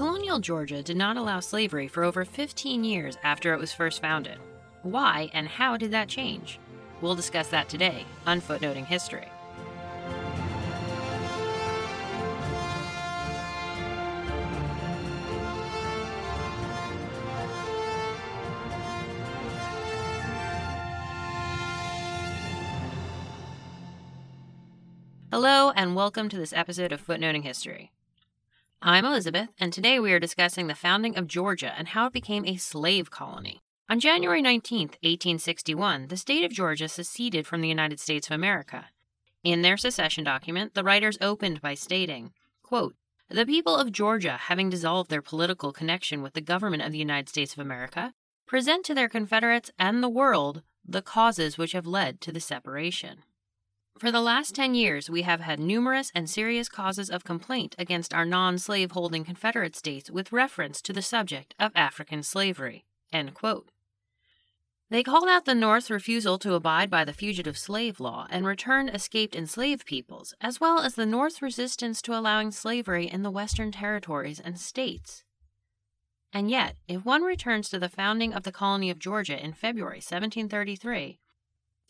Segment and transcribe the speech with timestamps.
[0.00, 4.38] Colonial Georgia did not allow slavery for over 15 years after it was first founded.
[4.82, 6.58] Why and how did that change?
[7.02, 9.28] We'll discuss that today on Footnoting History.
[25.30, 27.92] Hello, and welcome to this episode of Footnoting History.
[28.82, 32.46] I'm Elizabeth, and today we are discussing the founding of Georgia and how it became
[32.46, 33.60] a slave colony.
[33.90, 38.86] On January 19, 1861, the state of Georgia seceded from the United States of America.
[39.44, 42.94] In their secession document, the writers opened by stating, quote,
[43.28, 47.28] The people of Georgia, having dissolved their political connection with the government of the United
[47.28, 48.14] States of America,
[48.46, 53.24] present to their Confederates and the world the causes which have led to the separation.
[54.00, 58.14] For the last 10 years, we have had numerous and serious causes of complaint against
[58.14, 62.86] our non slave holding Confederate states with reference to the subject of African slavery.
[64.88, 68.88] They called out the North's refusal to abide by the fugitive slave law and return
[68.88, 73.70] escaped enslaved peoples, as well as the North's resistance to allowing slavery in the Western
[73.70, 75.24] territories and states.
[76.32, 79.98] And yet, if one returns to the founding of the colony of Georgia in February
[79.98, 81.18] 1733,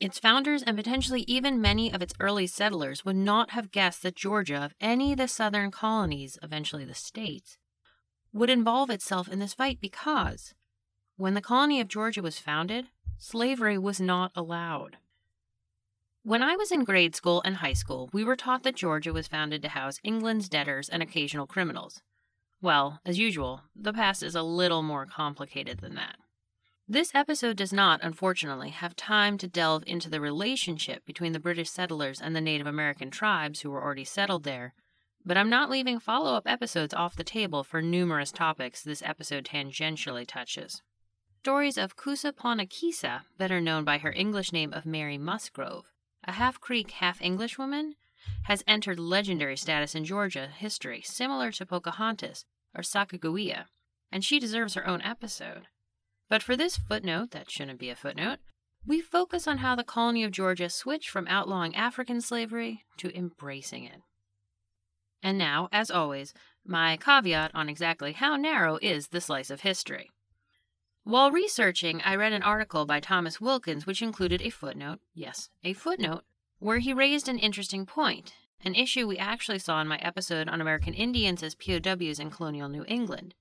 [0.01, 4.17] its founders and potentially even many of its early settlers would not have guessed that
[4.17, 7.59] Georgia, of any of the southern colonies, eventually the states,
[8.33, 10.55] would involve itself in this fight because,
[11.17, 12.87] when the colony of Georgia was founded,
[13.19, 14.97] slavery was not allowed.
[16.23, 19.27] When I was in grade school and high school, we were taught that Georgia was
[19.27, 22.03] founded to house England's debtors and occasional criminals.
[22.63, 26.17] Well, as usual, the past is a little more complicated than that.
[26.93, 31.71] This episode does not, unfortunately, have time to delve into the relationship between the British
[31.71, 34.75] settlers and the Native American tribes who were already settled there,
[35.25, 39.45] but I'm not leaving follow up episodes off the table for numerous topics this episode
[39.45, 40.83] tangentially touches.
[41.39, 42.35] Stories of Kusa
[43.39, 45.85] better known by her English name of Mary Musgrove,
[46.25, 47.95] a half Creek, half English woman,
[48.47, 53.67] has entered legendary status in Georgia history, similar to Pocahontas or Sacagawea,
[54.11, 55.69] and she deserves her own episode.
[56.31, 58.39] But for this footnote, that shouldn't be a footnote,
[58.87, 63.85] we focus on how the colony of Georgia switched from outlawing African slavery to embracing
[63.85, 64.01] it.
[65.25, 66.33] And now, as always,
[66.65, 70.09] my caveat on exactly how narrow is the slice of history.
[71.03, 75.73] While researching, I read an article by Thomas Wilkins which included a footnote, yes, a
[75.73, 76.23] footnote,
[76.61, 80.61] where he raised an interesting point, an issue we actually saw in my episode on
[80.61, 83.35] American Indians as POWs in colonial New England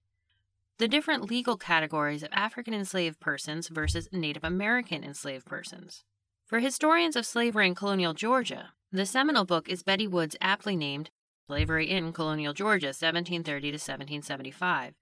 [0.79, 6.05] the different legal categories of African enslaved persons versus Native American enslaved persons.
[6.45, 11.11] For historians of slavery in colonial Georgia, the seminal book is Betty Wood's aptly named
[11.47, 14.93] Slavery in Colonial Georgia, 1730 to 1775.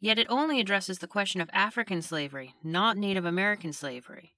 [0.00, 4.32] Yet it only addresses the question of African slavery, not Native American slavery.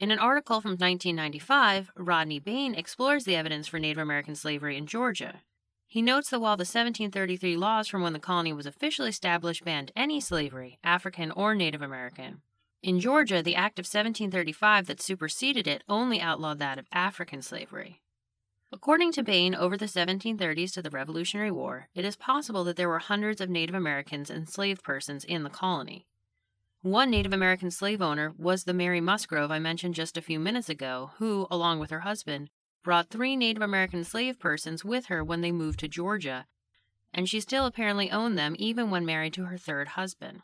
[0.00, 4.86] In an article from 1995, Rodney Baine explores the evidence for Native American slavery in
[4.86, 5.42] Georgia
[5.90, 9.90] he notes that while the 1733 laws from when the colony was officially established banned
[9.96, 12.42] any slavery, African or Native American,
[12.80, 18.02] in Georgia, the Act of 1735 that superseded it only outlawed that of African slavery.
[18.72, 22.88] According to Baine, over the 1730s to the Revolutionary War, it is possible that there
[22.88, 26.06] were hundreds of Native Americans and enslaved persons in the colony.
[26.82, 30.68] One Native American slave owner was the Mary Musgrove I mentioned just a few minutes
[30.68, 32.48] ago, who, along with her husband,
[32.82, 36.46] brought three Native American slave persons with her when they moved to Georgia,
[37.12, 40.42] and she still apparently owned them even when married to her third husband.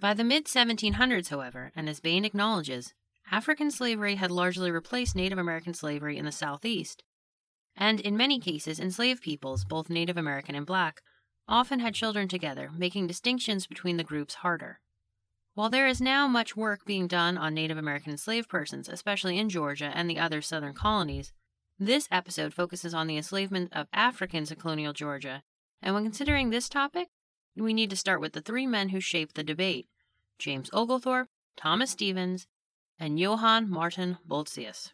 [0.00, 2.92] By the mid 1700s, however, and as Baine acknowledges,
[3.30, 7.04] African slavery had largely replaced Native American slavery in the Southeast,
[7.76, 11.00] and in many cases, enslaved peoples, both Native American and black,
[11.48, 14.80] often had children together, making distinctions between the groups harder.
[15.54, 19.48] While there is now much work being done on Native American enslaved persons, especially in
[19.48, 21.32] Georgia and the other southern colonies,
[21.78, 25.42] this episode focuses on the enslavement of Africans in colonial Georgia,
[25.82, 27.08] and when considering this topic,
[27.56, 29.86] we need to start with the three men who shaped the debate
[30.38, 32.46] James Oglethorpe, Thomas Stephens,
[32.98, 34.92] and Johann Martin Bolzius.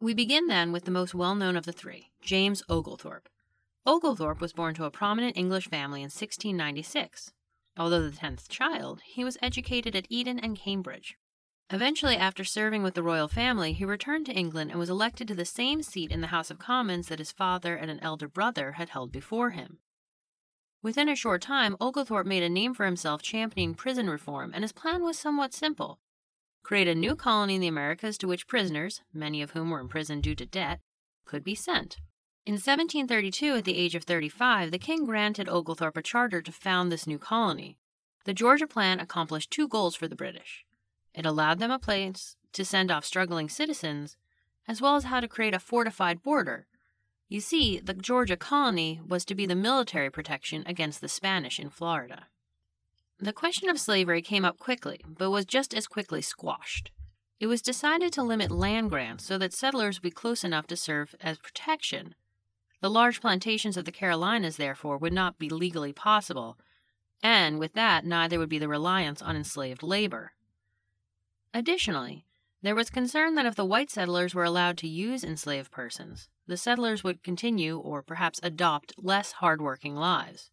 [0.00, 3.28] We begin then with the most well known of the three, James Oglethorpe.
[3.86, 7.32] Oglethorpe was born to a prominent English family in 1696.
[7.76, 11.16] Although the tenth child, he was educated at Eton and Cambridge.
[11.70, 15.34] Eventually, after serving with the royal family, he returned to England and was elected to
[15.34, 18.72] the same seat in the House of Commons that his father and an elder brother
[18.72, 19.78] had held before him.
[20.82, 24.72] Within a short time, Oglethorpe made a name for himself championing prison reform, and his
[24.72, 25.98] plan was somewhat simple
[26.64, 30.22] create a new colony in the Americas to which prisoners, many of whom were imprisoned
[30.22, 30.80] due to debt,
[31.26, 31.98] could be sent.
[32.46, 36.90] In 1732, at the age of 35, the king granted Oglethorpe a charter to found
[36.90, 37.76] this new colony.
[38.24, 40.64] The Georgia Plan accomplished two goals for the British.
[41.14, 44.16] It allowed them a place to send off struggling citizens,
[44.66, 46.66] as well as how to create a fortified border.
[47.28, 51.70] You see, the Georgia colony was to be the military protection against the Spanish in
[51.70, 52.26] Florida.
[53.18, 56.90] The question of slavery came up quickly, but was just as quickly squashed.
[57.40, 60.76] It was decided to limit land grants so that settlers would be close enough to
[60.76, 62.14] serve as protection
[62.84, 66.58] the large plantations of the Carolinas, therefore, would not be legally possible,
[67.22, 70.32] and with that, neither would be the reliance on enslaved labor.
[71.54, 72.26] Additionally,
[72.62, 76.56] there was concern that if the white settlers were allowed to use enslaved persons, the
[76.56, 80.50] settlers would continue or perhaps adopt less hard-working lives.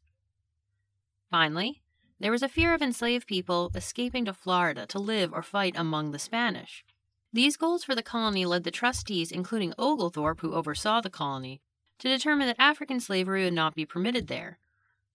[1.32, 1.82] Finally,
[2.20, 6.12] there was a fear of enslaved people escaping to Florida to live or fight among
[6.12, 6.86] the Spanish.
[7.34, 11.62] These goals for the colony led the trustees, including Oglethorpe, who oversaw the colony,
[11.98, 14.60] to determine that African slavery would not be permitted there,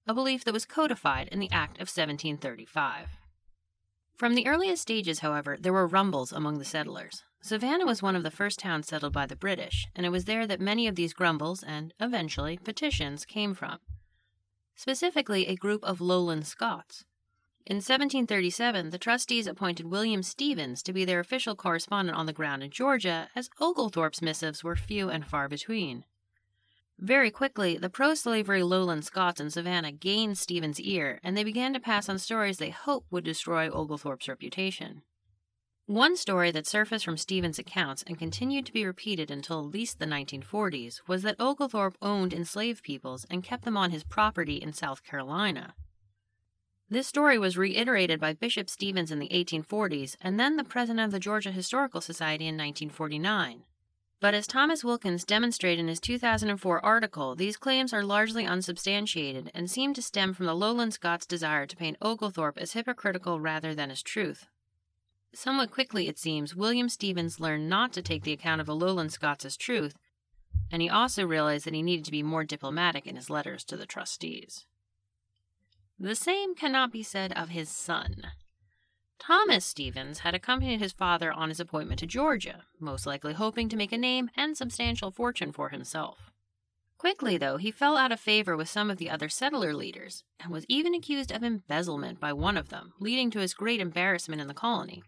[0.05, 3.19] a belief that was codified in the Act of 1735.
[4.17, 7.23] From the earliest stages, however, there were rumbles among the settlers.
[7.43, 10.47] Savannah was one of the first towns settled by the British, and it was there
[10.47, 13.79] that many of these grumbles and, eventually, petitions came from.
[14.75, 17.05] Specifically, a group of lowland Scots.
[17.67, 22.63] In 1737, the trustees appointed William Stephens to be their official correspondent on the ground
[22.63, 26.05] in Georgia, as Oglethorpe's missives were few and far between.
[26.98, 31.75] Very quickly, the pro slavery lowland Scots in Savannah gained Stephen's ear, and they began
[31.75, 35.02] to pass on stories they hoped would destroy Oglethorpe's reputation.
[35.84, 39.98] One story that surfaced from Stephen's accounts and continued to be repeated until at least
[39.98, 44.72] the 1940s was that Oglethorpe owned enslaved peoples and kept them on his property in
[44.72, 45.75] South Carolina.
[46.88, 51.12] This story was reiterated by Bishop Stevens in the 1840s and then the president of
[51.12, 53.62] the Georgia Historical Society in 1949.
[54.19, 59.71] But as Thomas Wilkins demonstrated in his 2004 article, these claims are largely unsubstantiated and
[59.71, 63.91] seem to stem from the Lowland Scots' desire to paint Oglethorpe as hypocritical rather than
[63.91, 64.47] as truth.
[65.35, 69.13] Somewhat quickly, it seems, William Stephens learned not to take the account of the Lowland
[69.13, 69.99] Scots as truth,
[70.71, 73.77] and he also realized that he needed to be more diplomatic in his letters to
[73.77, 74.65] the trustees.
[75.99, 78.29] The same cannot be said of his son.
[79.19, 83.77] Thomas Stephens had accompanied his father on his appointment to Georgia, most likely hoping to
[83.77, 86.31] make a name and substantial fortune for himself.
[86.99, 90.51] Quickly, though, he fell out of favor with some of the other settler leaders, and
[90.51, 94.49] was even accused of embezzlement by one of them, leading to his great embarrassment in
[94.49, 95.03] the colony.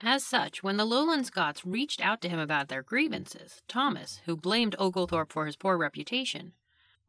[0.00, 4.36] As such, when the Lowland Scots reached out to him about their grievances, Thomas, who
[4.36, 6.52] blamed Oglethorpe for his poor reputation,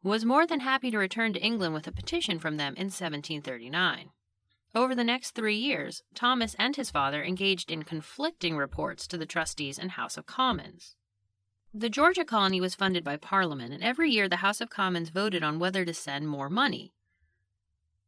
[0.02, 4.10] was more than happy to return to England with a petition from them in 1739.
[4.76, 9.24] Over the next three years, Thomas and his father engaged in conflicting reports to the
[9.24, 10.96] trustees and House of Commons.
[11.72, 15.42] The Georgia colony was funded by Parliament, and every year the House of Commons voted
[15.42, 16.92] on whether to send more money.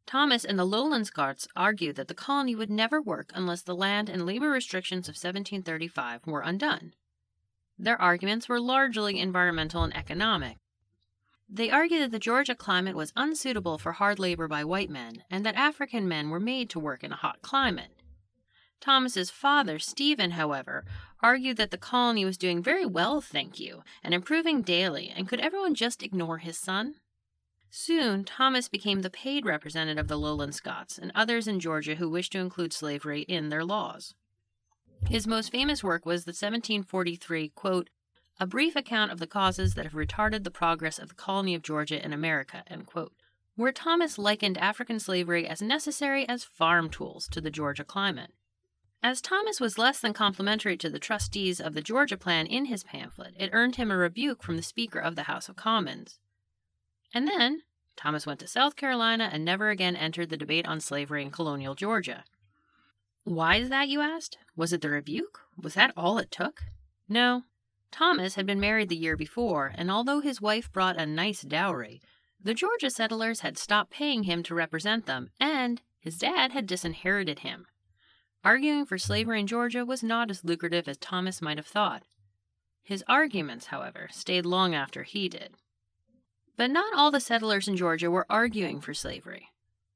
[0.05, 4.11] Thomas and the Lowland Scots argued that the colony would never work unless the land
[4.11, 6.93] and labor restrictions of 1735 were undone.
[7.79, 10.59] Their arguments were largely environmental and economic,
[11.49, 15.47] they argued that the Georgia climate was unsuitable for hard labor by white men, and
[15.47, 17.91] that African men were made to work in a hot climate.
[18.81, 20.85] Thomas's father, Stephen, however,
[21.21, 25.41] argued that the colony was doing very well, thank you, and improving daily, and could
[25.41, 26.95] everyone just ignore his son?
[27.71, 32.09] Soon, Thomas became the paid representative of the lowland Scots and others in Georgia who
[32.09, 34.15] wished to include slavery in their laws.
[35.09, 37.91] His most famous work was the 1743, quote,
[38.41, 41.63] a brief account of the causes that have retarded the progress of the colony of
[41.63, 42.63] Georgia in America,
[43.57, 48.31] where Thomas likened African slavery as necessary as farm tools to the Georgia climate.
[49.03, 52.85] As Thomas was less than complimentary to the trustees of the Georgia Plan in his
[52.85, 56.19] pamphlet, it earned him a rebuke from the Speaker of the House of Commons.
[57.15, 57.63] And then,
[57.97, 61.75] Thomas went to South Carolina and never again entered the debate on slavery in colonial
[61.75, 62.25] Georgia.
[63.25, 64.39] Why is that, you asked?
[64.57, 65.41] Was it the rebuke?
[65.61, 66.63] Was that all it took?
[67.09, 67.43] No,
[67.91, 72.01] Thomas had been married the year before, and although his wife brought a nice dowry,
[72.41, 77.41] the Georgia settlers had stopped paying him to represent them, and his dad had disinherited
[77.41, 77.67] him.
[78.45, 82.05] Arguing for slavery in Georgia was not as lucrative as Thomas might have thought.
[82.83, 85.55] His arguments, however, stayed long after he did.
[86.57, 89.49] But not all the settlers in Georgia were arguing for slavery.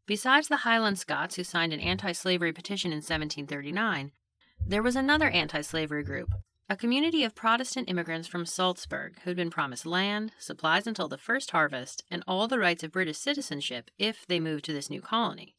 [0.06, 4.12] Besides the Highland Scots who signed an anti slavery petition in 1739,
[4.66, 6.30] there was another anti slavery group,
[6.68, 11.50] a community of Protestant immigrants from Salzburg who'd been promised land, supplies until the first
[11.50, 15.54] harvest, and all the rights of British citizenship if they moved to this new colony.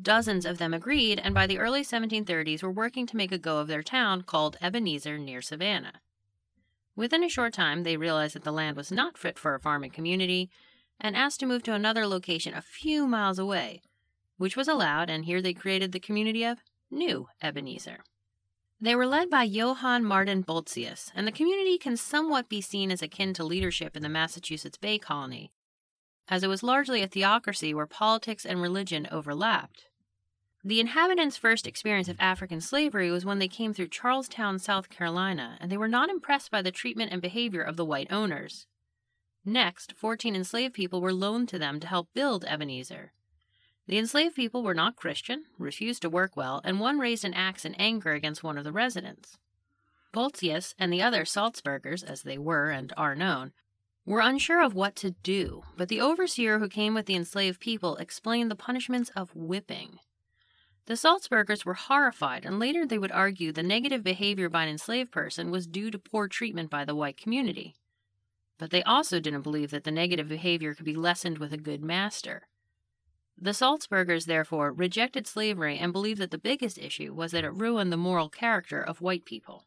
[0.00, 3.58] Dozens of them agreed, and by the early 1730s were working to make a go
[3.58, 6.00] of their town called Ebenezer near Savannah.
[6.96, 9.90] Within a short time, they realized that the land was not fit for a farming
[9.90, 10.50] community
[11.00, 13.82] and asked to move to another location a few miles away,
[14.38, 16.58] which was allowed, and here they created the community of
[16.90, 18.04] New Ebenezer.
[18.82, 23.00] They were led by Johann Martin Bolzius, and the community can somewhat be seen as
[23.00, 25.52] akin to leadership in the Massachusetts Bay Colony,
[26.28, 29.84] as it was largely a theocracy where politics and religion overlapped.
[30.64, 35.58] The inhabitants' first experience of African slavery was when they came through Charlestown, South Carolina,
[35.60, 38.66] and they were not impressed by the treatment and behavior of the white owners.
[39.44, 43.12] Next, 14 enslaved people were loaned to them to help build Ebenezer.
[43.86, 47.64] The enslaved people were not Christian, refused to work well, and one raised an axe
[47.64, 49.38] in anger against one of the residents.
[50.12, 53.52] Bolzius and the other Salzburgers, as they were and are known,
[54.04, 57.96] were unsure of what to do, but the overseer who came with the enslaved people
[57.96, 59.98] explained the punishments of whipping.
[60.86, 65.12] The Salzburgers were horrified, and later they would argue the negative behavior by an enslaved
[65.12, 67.76] person was due to poor treatment by the white community.
[68.58, 71.82] But they also didn't believe that the negative behavior could be lessened with a good
[71.82, 72.48] master.
[73.38, 77.92] The Salzburgers, therefore, rejected slavery and believed that the biggest issue was that it ruined
[77.92, 79.66] the moral character of white people.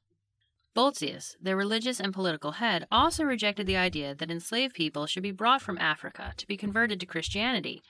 [0.76, 5.32] Bolzius, their religious and political head, also rejected the idea that enslaved people should be
[5.32, 7.82] brought from Africa to be converted to Christianity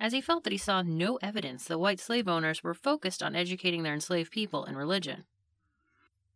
[0.00, 3.36] as he felt that he saw no evidence that white slave owners were focused on
[3.36, 5.24] educating their enslaved people in religion.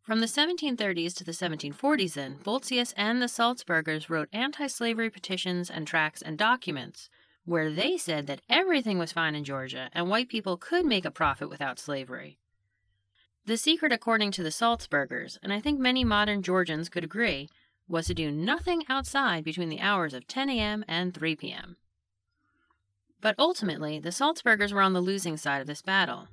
[0.02, 5.70] From the 1730s to the 1740s, then, Bolzius and the Salzburgers wrote anti slavery petitions
[5.70, 7.08] and tracts and documents
[7.44, 11.10] where they said that everything was fine in Georgia and white people could make a
[11.10, 12.38] profit without slavery.
[13.46, 17.50] The secret, according to the Salzburgers, and I think many modern Georgians could agree,
[17.86, 20.84] was to do nothing outside between the hours of 10 a.m.
[20.88, 21.76] and 3 p.m.
[23.20, 26.28] But ultimately, the Salzburgers were on the losing side of this battle.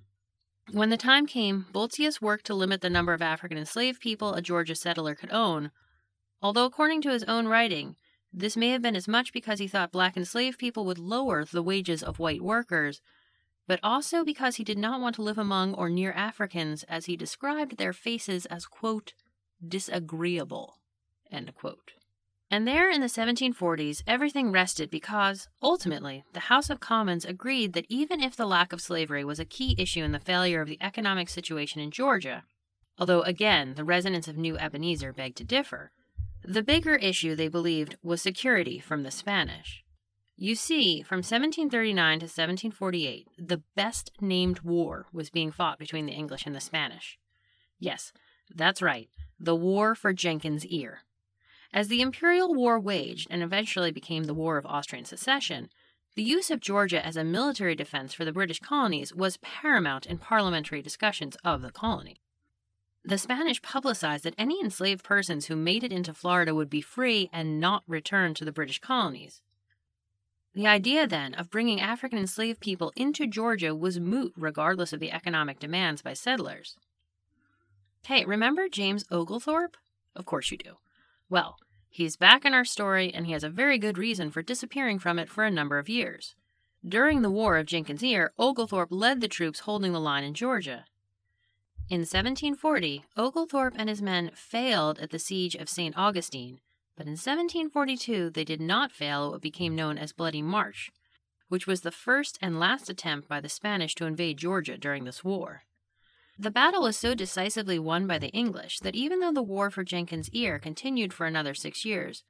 [0.72, 4.42] When the time came, Bolzius worked to limit the number of African enslaved people a
[4.42, 5.72] Georgia settler could own,
[6.42, 7.98] although, according to his own writing,
[8.34, 11.64] this may have been as much because he thought black enslaved people would lower the
[11.64, 13.02] wages of white workers,
[13.68, 17.16] but also because he did not want to live among or near Africans as he
[17.16, 19.14] described their faces as, quote,
[19.66, 20.78] disagreeable,
[21.32, 21.94] end quote.
[22.50, 27.86] And there in the 1740s, everything rested because, ultimately, the House of Commons agreed that
[27.88, 30.82] even if the lack of slavery was a key issue in the failure of the
[30.82, 32.44] economic situation in Georgia,
[32.98, 35.92] although again the residents of New Ebenezer begged to differ,
[36.44, 39.84] the bigger issue they believed was security from the Spanish.
[40.36, 46.14] You see, from 1739 to 1748, the best named war was being fought between the
[46.14, 47.20] English and the Spanish.
[47.80, 48.12] Yes,
[48.50, 51.02] that's right, the War for Jenkins' Ear.
[51.74, 55.70] As the Imperial War waged and eventually became the War of Austrian Succession,
[56.16, 60.18] the use of Georgia as a military defense for the British colonies was paramount in
[60.18, 62.21] parliamentary discussions of the colony.
[63.04, 67.30] The Spanish publicized that any enslaved persons who made it into Florida would be free
[67.34, 69.42] and not return to the British colonies.
[70.54, 75.12] The idea then of bringing African enslaved people into Georgia was moot regardless of the
[75.12, 76.78] economic demands by settlers.
[78.06, 79.78] Hey, remember James Oglethorpe?
[80.16, 80.76] Of course you do.
[81.30, 81.58] Well,
[81.90, 85.18] he's back in our story, and he has a very good reason for disappearing from
[85.18, 86.36] it for a number of years.
[86.88, 90.86] During the War of Jenkins' Ear, Oglethorpe led the troops holding the line in Georgia.
[91.90, 95.98] In 1740, Oglethorpe and his men failed at the siege of St.
[95.98, 96.60] Augustine,
[96.96, 100.90] but in 1742 they did not fail at what became known as Bloody Marsh,
[101.50, 105.24] which was the first and last attempt by the Spanish to invade Georgia during this
[105.24, 105.64] war.
[106.40, 109.84] The battle was so decisively won by the English that even though the war for
[109.84, 112.24] Jenkins' Ear continued for another six years,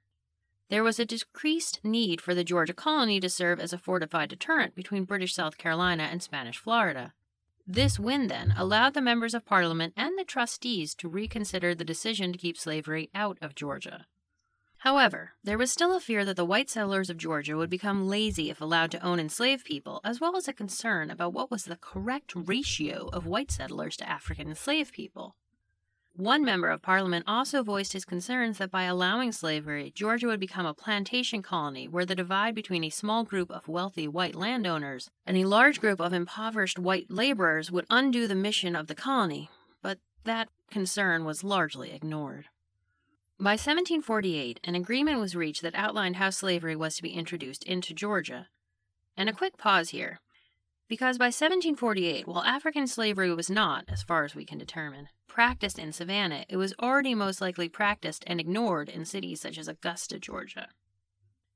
[0.70, 4.74] there was a decreased need for the Georgia colony to serve as a fortified deterrent
[4.74, 7.14] between British South Carolina and Spanish Florida.
[7.68, 12.32] This win, then, allowed the members of Parliament and the trustees to reconsider the decision
[12.34, 14.06] to keep slavery out of Georgia.
[14.80, 18.50] However, there was still a fear that the white settlers of Georgia would become lazy
[18.50, 21.76] if allowed to own enslaved people, as well as a concern about what was the
[21.76, 25.36] correct ratio of white settlers to African enslaved people.
[26.16, 30.66] One member of Parliament also voiced his concerns that by allowing slavery, Georgia would become
[30.66, 35.38] a plantation colony where the divide between a small group of wealthy white landowners and
[35.38, 39.50] a large group of impoverished white laborers would undo the mission of the colony,
[39.82, 42.48] but that concern was largely ignored.
[43.40, 47.94] By 1748, an agreement was reached that outlined how slavery was to be introduced into
[47.94, 48.50] Georgia.
[49.18, 50.20] And a quick pause here,
[50.92, 55.80] because by 1748, while African slavery was not, as far as we can determine, practiced
[55.80, 60.20] in Savannah, it was already most likely practiced and ignored in cities such as Augusta,
[60.20, 60.68] Georgia.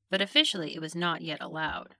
[0.10, 1.96] But officially, it was not yet allowed.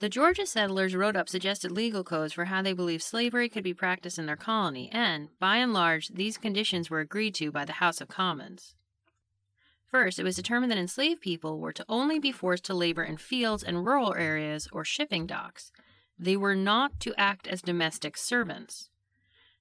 [0.00, 3.72] The Georgia settlers wrote up suggested legal codes for how they believed slavery could be
[3.72, 7.80] practiced in their colony, and, by and large, these conditions were agreed to by the
[7.80, 8.74] House of Commons.
[9.86, 13.16] First, it was determined that enslaved people were to only be forced to labor in
[13.16, 15.72] fields and rural areas or shipping docks.
[16.18, 18.88] They were not to act as domestic servants.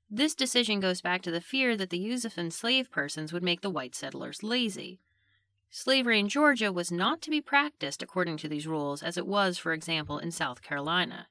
[0.10, 3.62] This decision goes back to the fear that the use of enslaved persons would make
[3.62, 5.00] the white settlers lazy.
[5.72, 9.58] Slavery in Georgia was not to be practiced according to these rules, as it was,
[9.58, 11.28] for example, in South Carolina.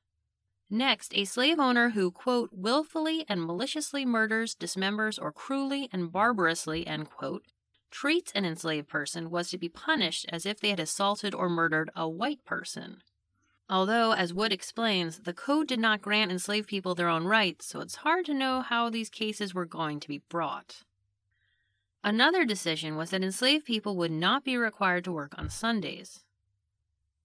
[0.68, 6.86] Next, a slave owner who, quote, willfully and maliciously murders, dismembers, or cruelly and barbarously,
[6.86, 7.44] end quote,
[7.92, 11.90] treats an enslaved person was to be punished as if they had assaulted or murdered
[11.94, 13.02] a white person.
[13.72, 17.80] Although, as Wood explains, the code did not grant enslaved people their own rights, so
[17.80, 20.82] it's hard to know how these cases were going to be brought.
[22.04, 26.22] Another decision was that enslaved people would not be required to work on Sundays.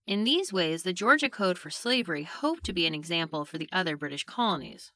[0.06, 3.68] In these ways, the Georgia Code for Slavery hoped to be an example for the
[3.74, 4.94] other British colonies.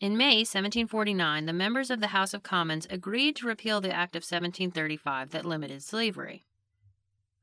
[0.00, 4.16] In May 1749, the members of the House of Commons agreed to repeal the Act
[4.16, 6.42] of 1735 that limited slavery.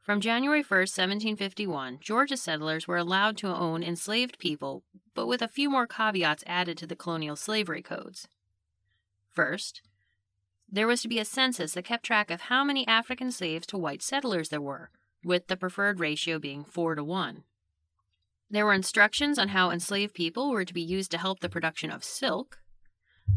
[0.09, 4.81] From January 1, 1751, Georgia settlers were allowed to own enslaved people,
[5.13, 8.27] but with a few more caveats added to the colonial slavery codes.
[9.29, 9.83] First,
[10.67, 13.77] there was to be a census that kept track of how many African slaves to
[13.77, 14.89] white settlers there were,
[15.23, 17.43] with the preferred ratio being 4 to 1.
[18.49, 21.91] There were instructions on how enslaved people were to be used to help the production
[21.91, 22.57] of silk,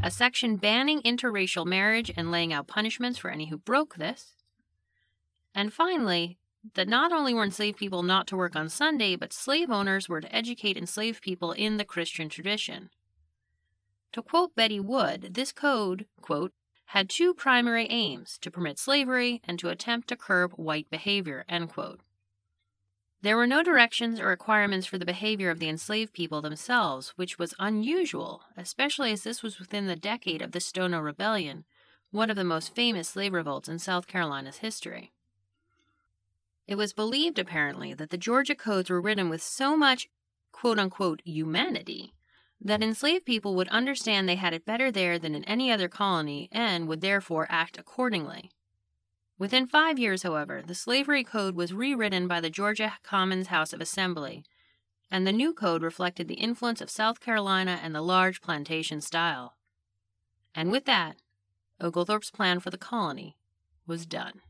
[0.03, 4.37] a section banning interracial marriage and laying out punishments for any who broke this,
[5.55, 6.39] and finally,
[6.75, 10.21] that not only were enslaved people not to work on Sunday, but slave owners were
[10.21, 12.91] to educate enslaved people in the Christian tradition.
[14.13, 16.53] To quote Betty Wood, this code, quote,
[16.87, 21.45] had two primary aims to permit slavery and to attempt to curb white behavior.
[23.23, 27.39] There were no directions or requirements for the behavior of the enslaved people themselves, which
[27.39, 31.65] was unusual, especially as this was within the decade of the Stono Rebellion,
[32.11, 35.12] one of the most famous slave revolts in South Carolina's history.
[36.73, 40.09] It was believed, apparently, that the Georgia codes were written with so much
[40.53, 42.15] quote unquote humanity
[42.63, 46.49] that enslaved people would understand they had it better there than in any other colony
[46.51, 48.51] and would therefore act accordingly.
[49.39, 53.83] Within five years, however, the slavery code was rewritten by the Georgia Commons House of
[53.83, 54.43] Assembly,
[55.11, 59.59] and the new code reflected the influence of South Carolina and the large plantation style.
[60.55, 61.17] And with that,
[61.83, 63.37] Oglethorpe's plan for the colony
[63.87, 64.41] was done.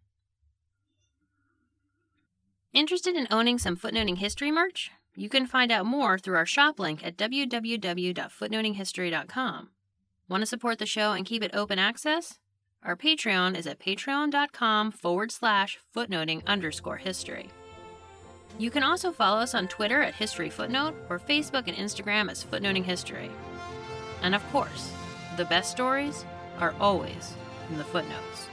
[2.73, 4.91] Interested in owning some footnoting history merch?
[5.15, 9.69] You can find out more through our shop link at www.footnotinghistory.com.
[10.27, 12.39] Want to support the show and keep it open access?
[12.83, 17.51] Our Patreon is at patreon.com forward slash footnoting underscore history.
[18.59, 22.43] You can also follow us on Twitter at History Footnote or Facebook and Instagram as
[22.43, 23.31] Footnoting History.
[24.23, 24.91] And of course,
[25.37, 26.25] the best stories
[26.59, 27.35] are always
[27.71, 28.49] in the footnotes.